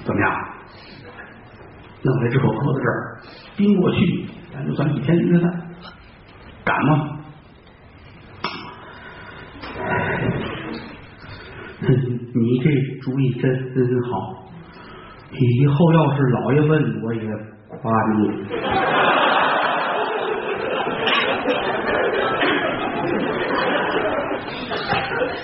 [0.05, 0.31] 怎么样？
[2.03, 3.17] 弄来之后搁在这儿，
[3.57, 5.51] 冰过去，咱就算一天一个饭，
[6.63, 7.11] 敢吗？
[11.85, 11.87] 哼，
[12.33, 12.65] 你这
[13.01, 13.43] 主意真
[13.73, 14.43] 真好，
[15.31, 17.21] 以后要是老爷问，我也
[17.67, 18.21] 夸你。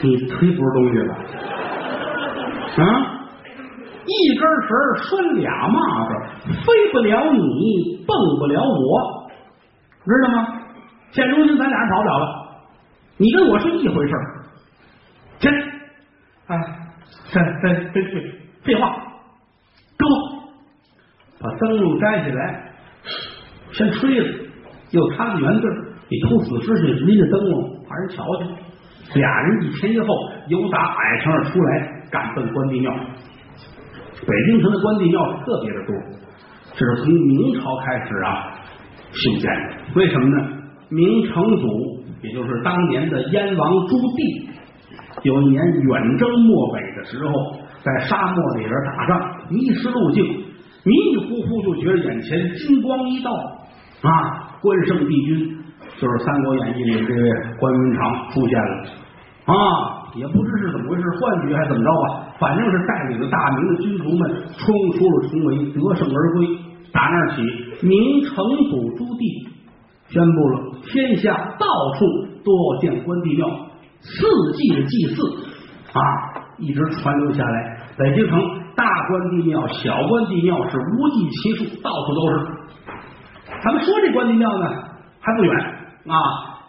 [0.04, 1.14] 你忒不是东西了，
[2.84, 2.84] 啊！
[4.04, 5.78] 一根绳拴俩蚂
[6.10, 6.12] 蚱，
[6.66, 9.30] 飞不了你，蹦不了我，
[10.04, 10.48] 知道吗？
[11.12, 12.26] 现如今咱俩跑不了了，
[13.18, 14.31] 你跟我是一回事儿。
[16.58, 16.76] 去，哎，
[17.32, 18.22] 这这这这
[18.64, 18.96] 废话，
[19.98, 20.14] 跟我
[21.40, 22.72] 把灯笼摘下来，
[23.72, 24.26] 先吹了，
[24.92, 25.68] 又插个圆字
[26.10, 28.48] 你偷死尸去，拎着灯笼怕人瞧见。
[29.16, 30.08] 俩人一前一后，
[30.48, 32.94] 由打矮城而出来，赶奔关帝庙。
[34.26, 35.96] 北京城的关帝庙特别的多，
[36.76, 38.54] 这是从明朝开始啊
[39.12, 39.74] 修建的。
[39.96, 40.62] 为什么呢？
[40.90, 44.48] 明成祖，也就是当年的燕王朱棣，
[45.24, 47.34] 有一年远征漠北的时候，
[47.84, 53.32] 在沙漠里边打仗，迷失路径，迷迷糊糊就觉得眼前金光一道
[54.02, 55.58] 啊，关圣帝君
[56.00, 58.86] 就是《三国演义》里这位关云长出现了
[59.46, 59.54] 啊，
[60.16, 66.48] 也不知是怎么回事，幻觉还是怎么着吧，反正是带领着大明的军卒们冲出了重围，得胜而归。
[66.94, 67.42] 打那起，
[67.88, 68.36] 明成
[68.70, 69.48] 祖朱棣
[70.10, 72.06] 宣布了天下到处
[72.44, 73.48] 都要建关帝庙，
[74.02, 75.22] 四季的祭祀
[75.94, 76.02] 啊，
[76.58, 77.78] 一直传流下来。
[77.98, 78.40] 北京城
[78.76, 82.34] 大关帝庙、小关帝庙是无计其数，到处都是。
[83.64, 84.66] 咱们说这关帝庙呢，
[85.20, 85.56] 还不远
[86.08, 86.16] 啊，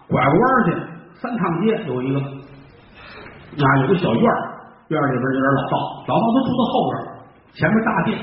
[0.09, 0.75] 拐个弯去，
[1.15, 4.25] 三趟街有一个啊，有个小院，
[4.89, 6.95] 院里边有点老道，老道都住在后边，
[7.55, 8.19] 前面大殿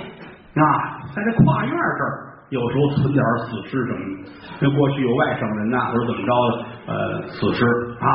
[0.55, 2.13] 啊，在这跨院这儿，
[2.49, 4.31] 有时候存点死尸什么的。
[4.61, 7.65] 那过去有外省人呐，或者怎么着的，呃，死尸
[7.99, 8.09] 啊，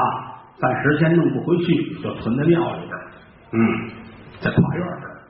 [0.60, 1.66] 暂时先弄不回去，
[2.02, 3.10] 就存在庙里边儿。
[3.52, 3.58] 嗯，
[4.40, 5.20] 在跨院儿这儿，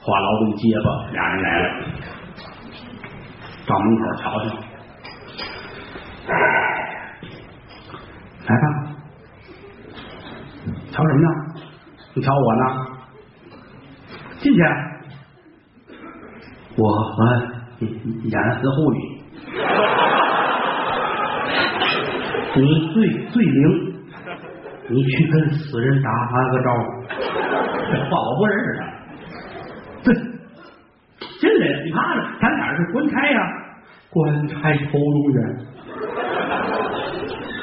[0.00, 1.66] 华劳动结巴俩人来了，
[3.66, 4.46] 到门口瞧瞧。
[8.46, 8.64] 来吧，
[10.90, 11.28] 瞧什么呢？
[12.14, 12.64] 你瞧我呢？
[14.40, 14.60] 进去。
[16.74, 16.90] 我我
[18.24, 18.98] 演死护理，
[22.56, 22.60] 你
[22.94, 22.94] 最
[23.26, 23.91] 最灵，
[24.88, 26.10] 你去跟死人打
[26.50, 26.84] 个招呼。
[27.90, 28.80] 这话我不认识他。
[30.04, 30.12] 这
[31.40, 33.40] 进来，你看着，咱俩是官差呀、
[34.10, 35.38] 官差头永远。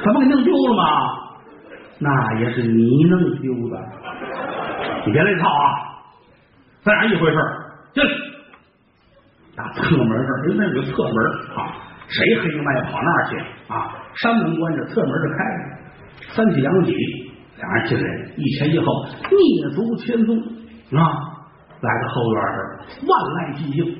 [0.03, 0.83] 怎么给弄丢了吗？
[2.01, 3.77] 那也是你弄丢的，
[5.05, 5.99] 你别来套啊！
[6.81, 7.65] 咱俩一回事儿。
[7.91, 8.09] 进来，
[9.57, 11.15] 打侧门这儿，因为那有个侧门
[11.57, 11.75] 啊，
[12.07, 13.91] 谁黑着麦跑那儿去啊？
[14.15, 15.68] 山门关着，侧门是开着，
[16.35, 16.93] 三起两起，
[17.57, 18.85] 俩人进来，一前一后，
[19.23, 20.37] 蹑足千踪
[20.97, 21.01] 啊，
[21.81, 23.97] 来到后院儿，万籁寂静，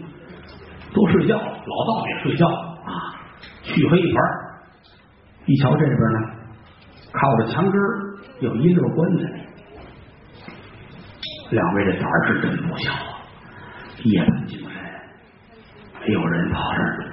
[0.94, 3.20] 都睡觉，老道也睡觉啊，
[3.64, 4.30] 黢黑一团儿。
[5.46, 6.20] 一瞧这边呢，
[7.12, 7.74] 靠着墙根
[8.42, 9.24] 有一溜棺材，
[11.50, 13.18] 两位这胆儿是真不小啊！
[14.04, 14.70] 夜半惊神，
[16.02, 17.10] 没有人跑这儿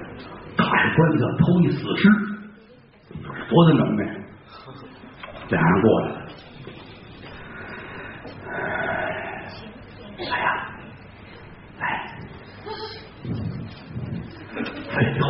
[0.55, 2.09] 打开棺材偷一死尸，
[3.49, 4.26] 多大能耐！
[5.49, 6.15] 俩人过来了，
[10.19, 10.47] 哎呀，
[11.79, 11.83] 来，
[14.93, 15.27] 废话，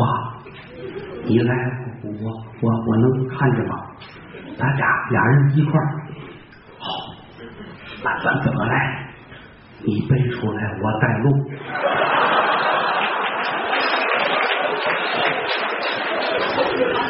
[1.25, 1.53] 你来，
[2.03, 2.09] 我
[2.61, 3.73] 我我能看见吗？
[4.57, 5.85] 咱俩俩人一块儿，
[6.79, 6.85] 好，
[8.03, 8.73] 那咱怎么来？
[9.83, 11.25] 你背出来，我带路。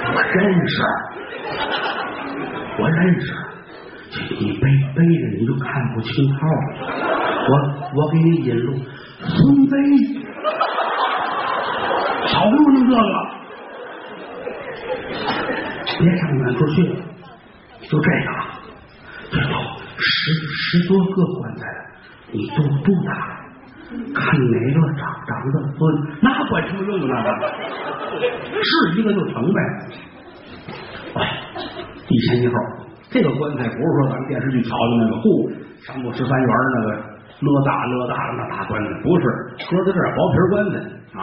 [0.10, 0.76] 我认识，
[2.80, 3.34] 我认识。
[4.40, 4.62] 你背
[4.96, 6.40] 背着你就看不清号。
[7.50, 7.52] 我
[7.96, 8.74] 我给你引路，
[9.20, 9.74] 孙飞，
[12.28, 13.02] 少给我弄这个。
[16.00, 16.96] 别上远处去了，
[17.90, 18.30] 就这个，
[19.32, 19.56] 这有
[19.98, 21.66] 十十多个棺材，
[22.32, 23.12] 你都都打，
[24.14, 25.80] 看哪个长长得尊，
[26.22, 27.24] 那管什么用啊？
[27.24, 27.42] 那个
[28.62, 29.60] 是一个就成呗。
[31.16, 31.20] 哎，
[32.10, 32.54] 一前一后，
[33.10, 35.52] 这个棺材不是说咱们电视剧瞧的那个，嚯，
[35.86, 36.88] 上过十三元那个
[37.40, 39.24] 勒大勒大的那大棺材，不是，
[39.70, 40.76] 搁在这儿薄皮棺材
[41.20, 41.22] 啊，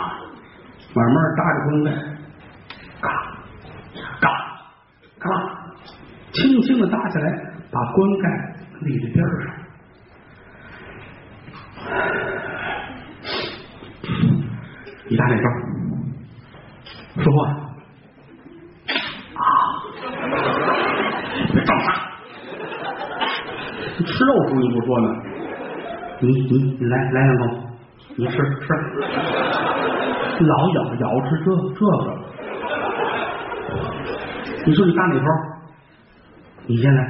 [0.95, 1.89] 慢慢搭着棺盖，
[3.01, 3.09] 嘎
[4.21, 4.29] 嘎。
[5.19, 5.31] 嘎，
[6.33, 7.27] 轻轻的搭起来，
[7.73, 8.25] 把棺盖
[8.83, 9.43] 立在边上。
[15.09, 15.43] 你搭哪招？
[17.23, 17.39] 说话
[19.35, 19.43] 啊！
[21.53, 21.89] 别装傻！
[23.79, 25.09] 你吃肉时候你不说呢？
[26.21, 27.43] 你你你来来两口，
[28.17, 28.39] 你吃吃，
[30.41, 32.07] 老咬咬吃这这个。
[34.65, 35.27] 你说你搭哪头？
[36.67, 37.01] 你先来，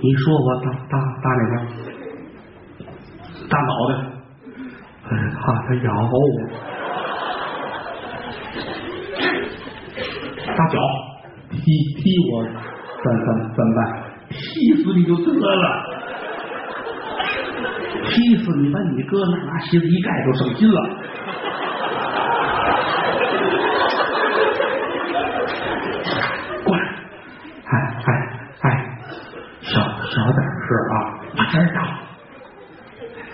[0.00, 1.54] 你说我大大大哪边？
[3.48, 3.92] 大脑袋。
[5.08, 6.12] 哎，他他咬我。
[10.56, 10.78] 大脚
[11.50, 11.56] 踢
[11.96, 12.00] 踢
[12.30, 13.26] 我，怎怎
[13.56, 13.78] 怎么办？
[14.30, 14.36] 踢
[14.82, 15.64] 死你就得了，
[18.04, 20.80] 踢死你把你哥那拿鞋子一盖就省心了。
[26.64, 26.82] 过来，
[27.64, 27.72] 哎
[28.04, 28.08] 哎
[28.60, 28.66] 哎，
[29.60, 30.94] 小小点声啊，
[31.36, 31.76] 把声大。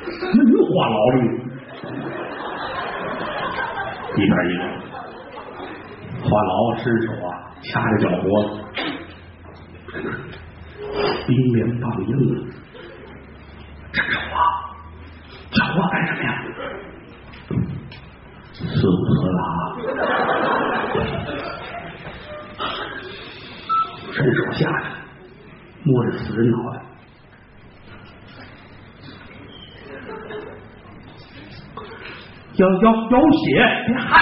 [0.07, 1.21] 那又话痨了，
[4.17, 4.63] 一边一个，
[6.23, 6.53] 话痨
[6.83, 7.29] 伸手啊，
[7.63, 8.53] 掐着脚脖子，
[11.27, 12.13] 冰莲棒硬，
[13.93, 14.39] 伸手啊，
[15.53, 16.29] 叫我干什么呀？
[18.53, 19.41] 死不死了？
[24.13, 24.87] 伸手下去，
[25.85, 26.77] 摸着死人脑袋。
[32.57, 33.45] 要要要血，
[33.87, 34.13] 别喊！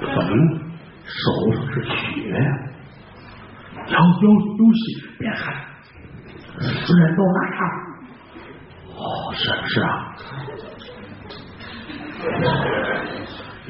[0.00, 0.32] 怎么了？
[1.04, 1.18] 手
[1.52, 1.90] 上是血
[4.00, 4.06] 呀！
[4.06, 4.82] 要要有血，
[5.18, 5.54] 别喊！
[6.60, 7.58] 死人都那样。
[8.96, 9.88] 哦，是是啊。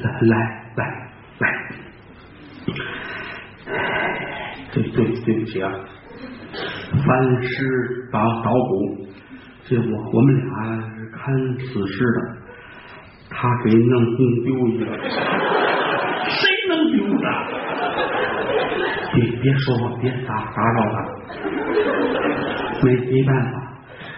[0.01, 0.35] 来来
[0.75, 0.81] 来
[1.39, 1.43] 来，
[4.73, 5.71] 对对对不起啊！
[6.91, 9.07] 翻尸打捣鼓，
[9.65, 10.45] 这我我们俩
[10.95, 11.19] 是看
[11.59, 12.41] 死尸的。
[13.29, 14.85] 他给弄弄丢一个，
[16.27, 17.25] 谁能丢的？
[19.41, 20.95] 别说话，别打打扰他。
[22.83, 23.53] 没没办法，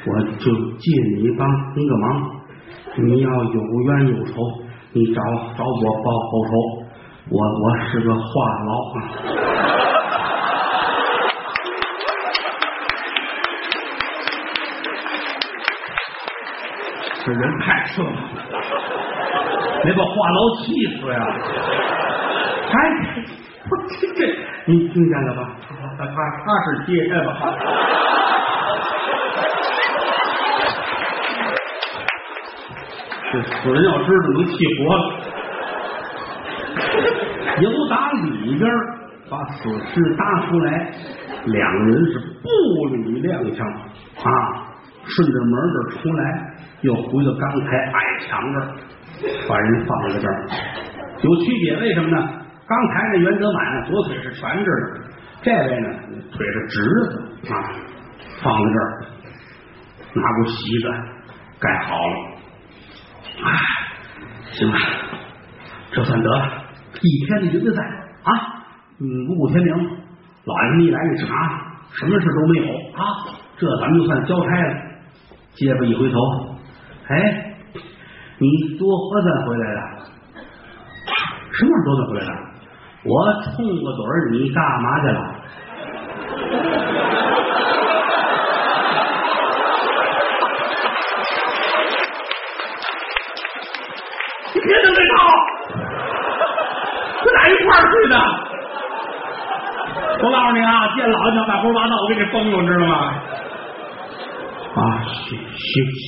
[0.05, 0.45] 我就
[0.77, 0.83] 借
[1.15, 2.05] 你帮一个忙。
[2.97, 4.33] 你要有冤有仇，
[4.91, 5.21] 你找
[5.57, 6.51] 找我报报仇。
[7.29, 8.21] 我我是个话
[8.65, 9.01] 痨啊，
[17.25, 18.13] 这人太顺了。
[19.83, 20.65] 别把话痨气
[20.99, 21.17] 死呀！
[22.73, 22.75] 哎，
[23.69, 24.19] 我这这，
[24.65, 25.39] 你听见了吧？
[25.97, 27.29] 他他他是接的吧？
[33.31, 35.01] 这死人要知道能气活了。
[37.61, 38.69] 由打里边
[39.29, 40.91] 把死尸搭出来，
[41.45, 42.47] 两人是步
[42.91, 43.63] 履踉跄
[44.23, 44.29] 啊，
[45.05, 46.21] 顺着门这出来，
[46.81, 47.97] 又回到刚才矮
[48.27, 48.67] 墙这儿。
[49.47, 50.47] 把人放在这儿
[51.21, 52.42] 有区别，为什么呢？
[52.67, 54.71] 刚才那袁德满左腿是蜷着的，
[55.41, 55.87] 这位呢
[56.31, 57.55] 腿是直的啊，
[58.41, 59.05] 放在这儿，
[60.13, 60.87] 拿过席子
[61.59, 62.15] 盖好了，
[63.43, 63.47] 哎，
[64.51, 64.77] 行了，
[65.91, 66.63] 这算得了，
[67.01, 67.83] 一天的银子在
[68.23, 68.31] 啊，
[68.99, 69.75] 嗯，五谷天明，
[70.45, 71.27] 老爷们一来一查，
[71.91, 73.01] 什么事都没有啊，
[73.57, 74.73] 这咱们就算交差了。
[75.53, 76.17] 结巴一回头，
[77.07, 77.49] 哎。
[78.39, 79.79] 你多喝算回来了？
[81.53, 82.52] 什么时候多算回来了？
[83.05, 85.19] 我冲个嘴儿，你干嘛去了？
[94.53, 94.95] 你别这套，
[97.25, 98.15] 咱俩一块儿去的。
[100.23, 102.95] 我告诉你啊，见老娘大胡说八道，我给你崩了，知道吗？
[104.75, 105.85] 啊，行行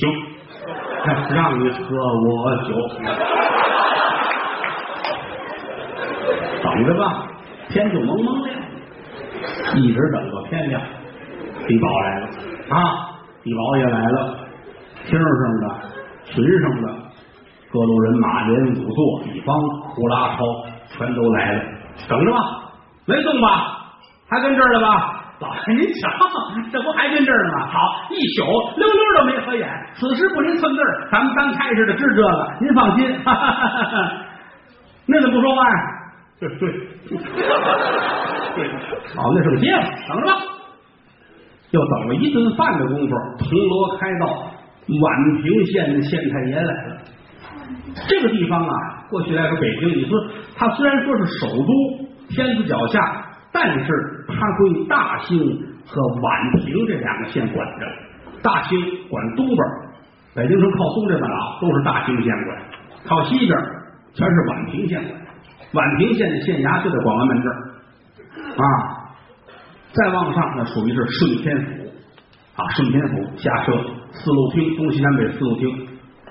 [1.30, 1.78] 让你喝
[2.24, 2.28] 我
[2.64, 2.68] 酒，
[6.60, 7.26] 等等着吧，
[7.70, 8.54] 天就蒙蒙亮，
[9.76, 10.82] 一直等到天亮。
[11.66, 12.26] 地保来了
[12.68, 14.36] 啊，地保也来了，
[15.06, 15.28] 厅上
[15.62, 15.74] 的、
[16.24, 16.88] 群上的
[17.72, 19.56] 各路人马、连五座、一方
[19.88, 20.44] 呼啦超
[20.98, 21.62] 全都来了，
[22.08, 22.38] 等着吧，
[23.06, 23.48] 没动吧？
[24.28, 25.22] 还跟这儿了吧？
[25.40, 26.10] 老爷，您瞧，
[26.70, 27.66] 这不还跟这儿呢吗？
[27.68, 27.78] 好，
[28.10, 28.44] 一宿
[28.76, 29.66] 溜溜都没合眼。
[29.94, 33.24] 此时不离寸字咱们刚开始的知这个，您放心。
[33.24, 34.12] 哈哈哈哈
[35.08, 35.76] 那怎么不说话呀？
[36.38, 36.60] 对对
[38.56, 38.68] 对，
[39.14, 40.32] 好，那是个街坊，等着吧。
[41.70, 44.52] 又等了一顿饭的功夫，铜锣开道，
[44.86, 46.98] 宛平县的县太爷来了。
[48.08, 48.72] 这个地方啊，
[49.10, 50.18] 过去来说北京，你说
[50.56, 51.70] 它虽然说是首都，
[52.28, 53.22] 天子脚下。
[53.52, 53.86] 但是
[54.28, 55.38] 它归大兴
[55.86, 57.86] 和宛平这两个县管着，
[58.42, 58.78] 大兴
[59.08, 59.58] 管东边，
[60.34, 62.62] 北京城靠东这半拉都是大兴县管，
[63.06, 63.58] 靠西边
[64.12, 65.25] 全是宛平县管。
[65.72, 67.56] 宛平县的县衙就在广安门这儿。
[68.56, 68.64] 啊，
[69.92, 71.88] 再往上那属于是顺天府。
[72.56, 73.36] 啊，顺天府。
[73.36, 73.72] 下设
[74.12, 75.68] 四路厅，东西南北四路厅，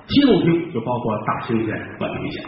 [0.08, 2.44] 七路厅就包括大兴县、宛平县。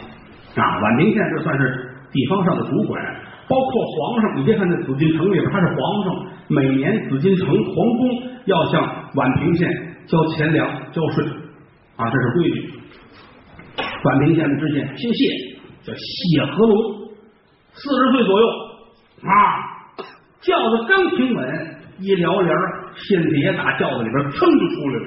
[0.56, 3.00] 啊，宛平县这算是地方上的主管。
[3.48, 8.82] 包括皇上，你别看那紫禁城里边他是皇上，每年紫禁城皇宫要向
[9.14, 9.68] 宛平县
[10.06, 11.24] 交钱粮、交税。
[11.96, 12.74] 啊，这是规矩。
[13.76, 15.47] 宛平县的知县姓谢，
[15.88, 17.08] 叫谢和龙，
[17.72, 18.46] 四十岁左右
[19.24, 19.32] 啊，
[20.40, 22.54] 轿子刚停稳，一撩帘
[22.94, 25.06] 县太爷打轿子里边噌就出来了，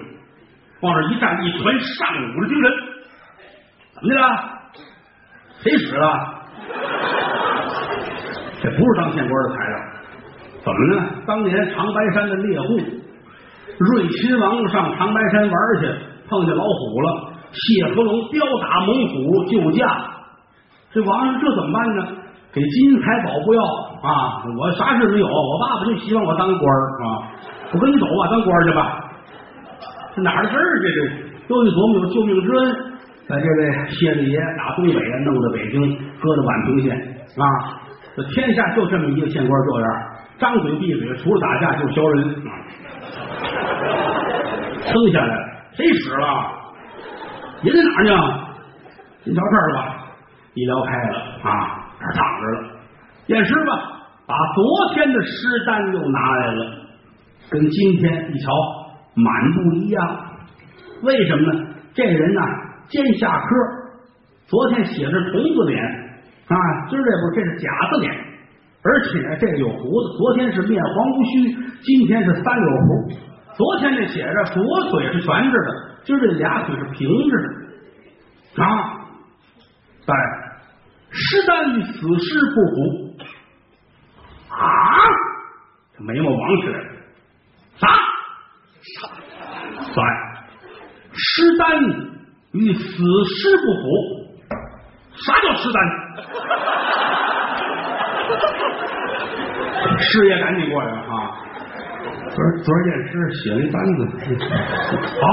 [0.82, 2.72] 往这一站，一传上午的精神，
[3.94, 4.26] 怎么的了？
[5.60, 6.42] 谁使了？
[8.64, 9.76] 这不是当县官的材料，
[10.64, 11.10] 怎么呢？
[11.28, 12.80] 当年长白山的猎户
[13.80, 15.88] 瑞亲王上长白山玩去，
[16.28, 17.28] 碰见老虎了。
[17.54, 19.86] 谢和龙彪打猛虎救驾，
[20.94, 22.08] 这王上这怎么办呢？
[22.54, 24.44] 给金银财宝不要啊！
[24.60, 27.32] 我啥事没有，我爸爸就希望我当官啊！
[27.72, 29.00] 我跟你走吧，当官去吧。
[30.14, 30.82] 这哪儿的事儿？
[30.82, 31.00] 这这
[31.48, 32.76] 又一琢磨有救命之恩，
[33.30, 36.92] 在这位谢立爷打东北啊弄到北京，搁到宛平县
[37.40, 37.80] 啊。
[38.18, 39.88] 这天下就这么一个县官，这样
[40.38, 42.52] 张嘴闭嘴，除了打架就是削人啊！
[44.84, 45.34] 生下来
[45.72, 46.52] 谁死了？
[47.62, 48.12] 您在哪儿呢？
[49.24, 49.91] 你瞧这儿吧，
[50.54, 52.70] 一撩开了啊，这躺着了。
[53.28, 53.72] 验尸吧，
[54.26, 56.66] 把昨天的尸单又拿来了，
[57.50, 58.52] 跟今天一瞧
[59.16, 60.26] 满不一样。
[61.04, 61.68] 为什么呢？
[61.94, 62.42] 这人呐，
[62.88, 63.48] 尖下颏，
[64.48, 65.84] 昨天写着虫子脸
[66.48, 66.56] 啊，
[66.90, 68.14] 今儿这不这是假子脸，
[68.84, 70.18] 而且这有胡子。
[70.18, 73.14] 昨天是面黄无须，今天是三绺胡。
[73.56, 75.92] 昨天这写着左腿是悬着的。
[76.04, 79.01] 今儿这俩腿是平着的啊！
[80.06, 80.14] 在
[81.12, 82.76] 尸单与死尸不符
[84.50, 84.58] 啊！
[85.96, 86.86] 他眉毛往起来了，
[87.78, 87.88] 啥？
[89.94, 89.98] 在
[91.14, 91.62] 尸单
[92.54, 93.84] 与死尸不符，
[95.14, 95.78] 啥叫尸单？
[100.00, 101.04] 师爷赶紧过来了啊！
[102.34, 103.12] 昨儿昨儿验尸
[103.44, 104.00] 写了一单子，
[105.22, 105.24] 哦。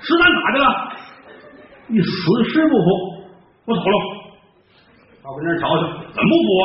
[0.00, 0.66] 尸单咋的了？
[1.88, 2.08] 与死
[2.50, 2.84] 尸不符，
[3.66, 3.96] 我走了。
[5.22, 6.64] 到跟前瞧瞧，怎么补啊？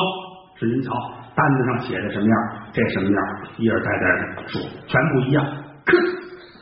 [0.60, 0.92] 是您瞧
[1.34, 2.36] 单子上写的什么样，
[2.74, 3.18] 这什么样，
[3.58, 5.46] 一而再再的说，全不一样。
[5.46, 5.92] 呵，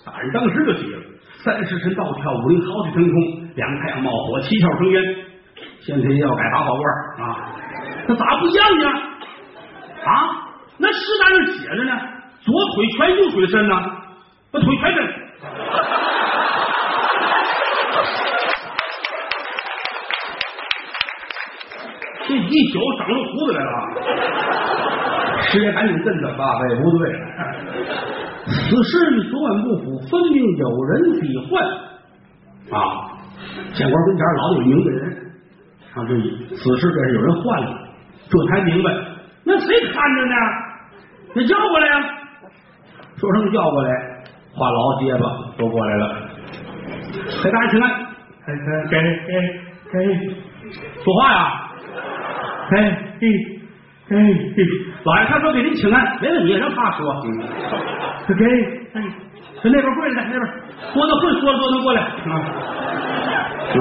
[0.06, 1.02] 大人当时就急了：
[1.44, 5.04] 三时辰倒跳，五灵豪气腾空，两太阳冒火，七窍生烟。
[5.80, 6.86] 县太爷要改打宝罐
[7.28, 7.50] 啊，
[8.08, 8.90] 那咋不一样呢？
[10.06, 11.98] 啊，那诗单上写着呢，
[12.42, 13.76] 左腿全右腿伸呢，
[14.52, 15.97] 把腿全伸。
[22.28, 23.72] 这一宿长出胡子来了，
[25.44, 27.10] 师爷赶紧跟着爸爸不对，
[28.46, 31.64] 此事与昨晚不符，分明有人抵换
[32.78, 32.82] 啊！
[33.74, 35.02] 县官跟前老有明白人
[35.94, 36.10] 啊，这
[36.56, 37.68] 此事这是有人换了，
[38.30, 38.92] 这才明白。
[39.46, 40.36] 那谁看着呢？
[41.34, 41.94] 你叫过来呀！
[43.16, 43.90] 说声叫过来，
[44.54, 45.26] 话痨结巴
[45.58, 46.16] 都过来了。
[47.42, 47.90] 给大家请安，
[48.90, 48.98] 给
[49.28, 49.32] 给
[49.92, 49.96] 给，
[51.04, 51.67] 说话呀！
[52.70, 53.28] 哎嘿，
[54.10, 54.18] 哎
[54.56, 54.64] 嘿，
[55.04, 57.22] 老爷他说给您请安，没问题，让他说。
[58.28, 58.46] 给，
[58.94, 59.02] 哎，
[59.64, 60.54] 那边跪着呢，那边
[60.94, 62.08] 说的会说的都能过来啊
[63.72, 63.80] 啊，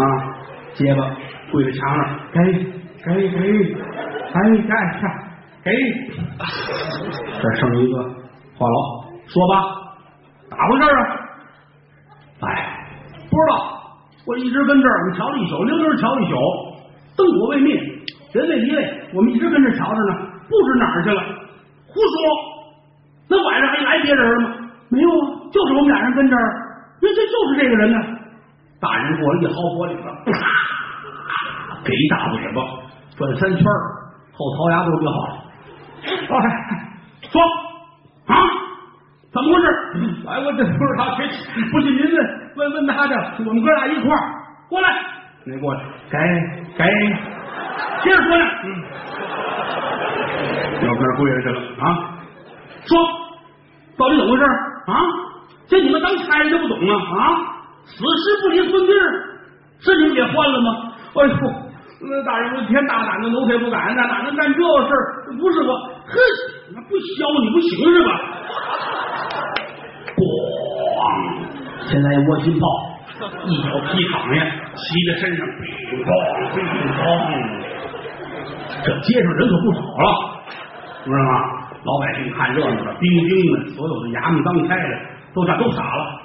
[0.74, 1.10] 结巴
[1.50, 2.38] 跪在墙上，给
[3.04, 3.74] 给给，
[4.32, 4.36] 哎
[4.68, 5.10] 干上，
[5.64, 5.72] 给，
[7.42, 8.02] 这剩一个
[8.56, 9.54] 话痨，说吧，
[10.48, 11.02] 咋回事啊？
[12.42, 12.86] 哎，
[13.28, 13.52] 不知道，
[14.26, 16.36] 我一直跟这儿，我瞧了一宿，溜溜瞧一宿，
[17.16, 17.95] 灯火未灭。
[18.36, 20.18] 人未离位，我们一直跟这瞧着呢，
[20.48, 21.22] 不知哪儿去了。
[21.86, 22.12] 胡说！
[23.28, 24.54] 那晚上还来别人了吗？
[24.88, 26.62] 没有啊，就是我们俩人跟这儿。
[27.02, 27.98] 那这就是这个人呢。
[28.80, 30.04] 大人过来一薅脖领子，
[31.84, 32.62] 给一大嘴巴，
[33.16, 33.64] 转三圈，
[34.32, 35.26] 后槽牙都掉了。
[36.04, 36.46] 哎，
[37.32, 37.42] 说
[38.26, 38.36] 啊，
[39.32, 39.66] 怎么回事？
[40.28, 41.16] 哎，我这不知道，
[41.72, 42.16] 不信您问
[42.56, 43.14] 问问他去。
[43.44, 44.22] 我们哥俩一块儿
[44.68, 44.88] 过来，
[45.44, 45.80] 你过来，
[46.10, 46.18] 给
[46.76, 47.35] 给。
[48.06, 48.66] 接着说呢，嗯，
[50.86, 51.84] 要跟跪下去了啊！
[52.86, 52.96] 说，
[53.98, 54.94] 到底怎么回事啊？
[55.66, 57.22] 这你们当差人都不懂啊啊！
[57.84, 58.92] 死尸不离孙弟，
[59.80, 60.92] 是你们给换了吗？
[61.14, 61.34] 哎呦，
[62.08, 65.34] 那大人我天大胆的，奴才不敢，那哪能干这事儿？
[65.40, 65.74] 不是我，
[66.06, 66.14] 哼，
[66.76, 68.10] 那不削你不行是吧？
[70.14, 70.20] 咣！
[71.90, 72.64] 现在窝心炮，
[73.46, 74.38] 一脚踢躺下，
[74.76, 75.44] 骑在身上。
[78.86, 80.06] 这街上人可不少了，
[81.04, 81.32] 知道吗？
[81.84, 84.82] 老百姓看热闹的，兵丁们，所有的衙门当差的
[85.34, 86.20] 都站都傻了。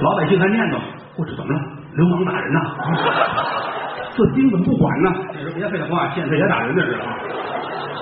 [0.00, 0.78] 老百姓还念叨
[1.18, 1.60] ：“我这怎么了？
[1.94, 2.60] 流氓打人呐！
[4.16, 7.06] 这兵怎么不管呢？”你说别废话，县太爷打人这是啊！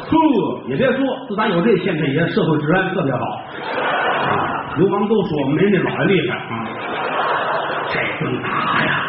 [0.08, 0.12] 呵，
[0.68, 3.20] 也别说，自打有这县太爷，社会治安特别好。
[4.76, 6.66] 流氓都说没那老爷厉害啊，
[7.88, 9.08] 这顿打呀，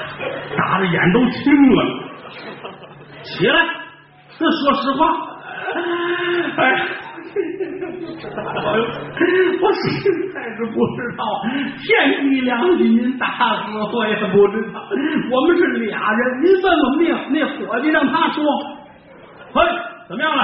[0.57, 2.06] 打的眼都青了。
[3.37, 3.59] 起来，
[4.39, 5.05] 这说实话，
[6.57, 6.61] 哎。
[7.37, 7.43] 我
[9.73, 9.77] 实
[10.33, 11.21] 在是不知道，
[11.77, 11.85] 天
[12.23, 13.31] 地良心，您打死
[13.93, 14.75] 我也不知道。
[15.29, 18.43] 我们是俩人，您问问命，那伙计让他说。
[19.53, 19.61] 嘿，
[20.07, 20.41] 怎么样了？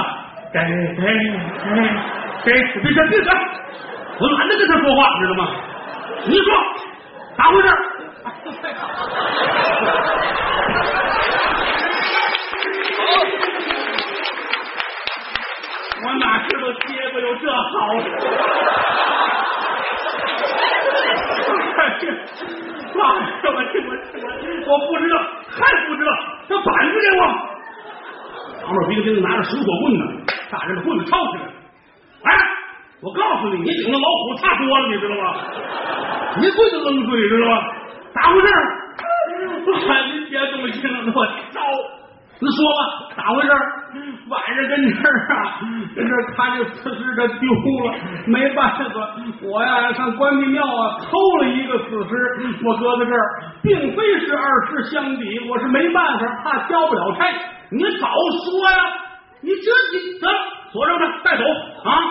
[0.52, 1.02] 给给给
[2.44, 3.28] 给，别别别别！
[4.20, 5.48] 我懒得跟他说话，知道吗？
[6.26, 6.46] 你说
[7.36, 7.68] 咋回事？
[16.02, 18.04] 我哪知道结果有这好事？
[21.76, 22.08] 哎呀，
[22.94, 23.26] 妈呀！
[23.44, 25.14] 我我我我不知道，
[25.50, 26.10] 还不知道，
[26.48, 27.22] 他板子给我。
[28.64, 30.02] 旁边兵丁拿着水火棍呢，
[30.50, 31.42] 大人把棍子抄起来。
[32.24, 32.28] 哎，
[33.02, 35.22] 我告诉你，你顶着老虎差多了，你知道吗？
[36.36, 37.52] 你棍子扔嘴知道吗？
[38.14, 38.46] 咋回事？
[39.90, 41.60] 哎，您别这么轻我招。
[42.40, 43.48] 你说吧，咋回事？
[44.28, 45.60] 晚上跟这儿啊，
[45.94, 47.48] 跟这儿看这死尸这丢
[47.86, 47.94] 了，
[48.26, 53.22] 没办法，我呀上关帝庙啊偷了一个死尸，我搁在这儿，
[53.62, 57.26] 并非是二尸相抵，我是没办法，怕交不了差。
[57.70, 58.76] 你早说呀！
[59.40, 60.26] 你这你得，
[60.72, 61.44] 锁上他，带走
[61.84, 62.02] 啊！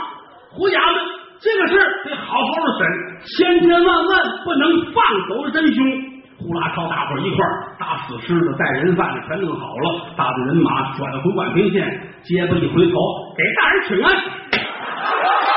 [0.51, 0.99] 胡家子，
[1.41, 1.73] 这个事
[2.05, 2.87] 得好好的审，
[3.25, 6.12] 千千万万不能放走真凶。
[6.43, 12.99] 呼啦超大伙一块儿打死尸的带人犯的全弄好了大队人马转回宛平县结果一回头
[13.37, 15.52] 给大人请安。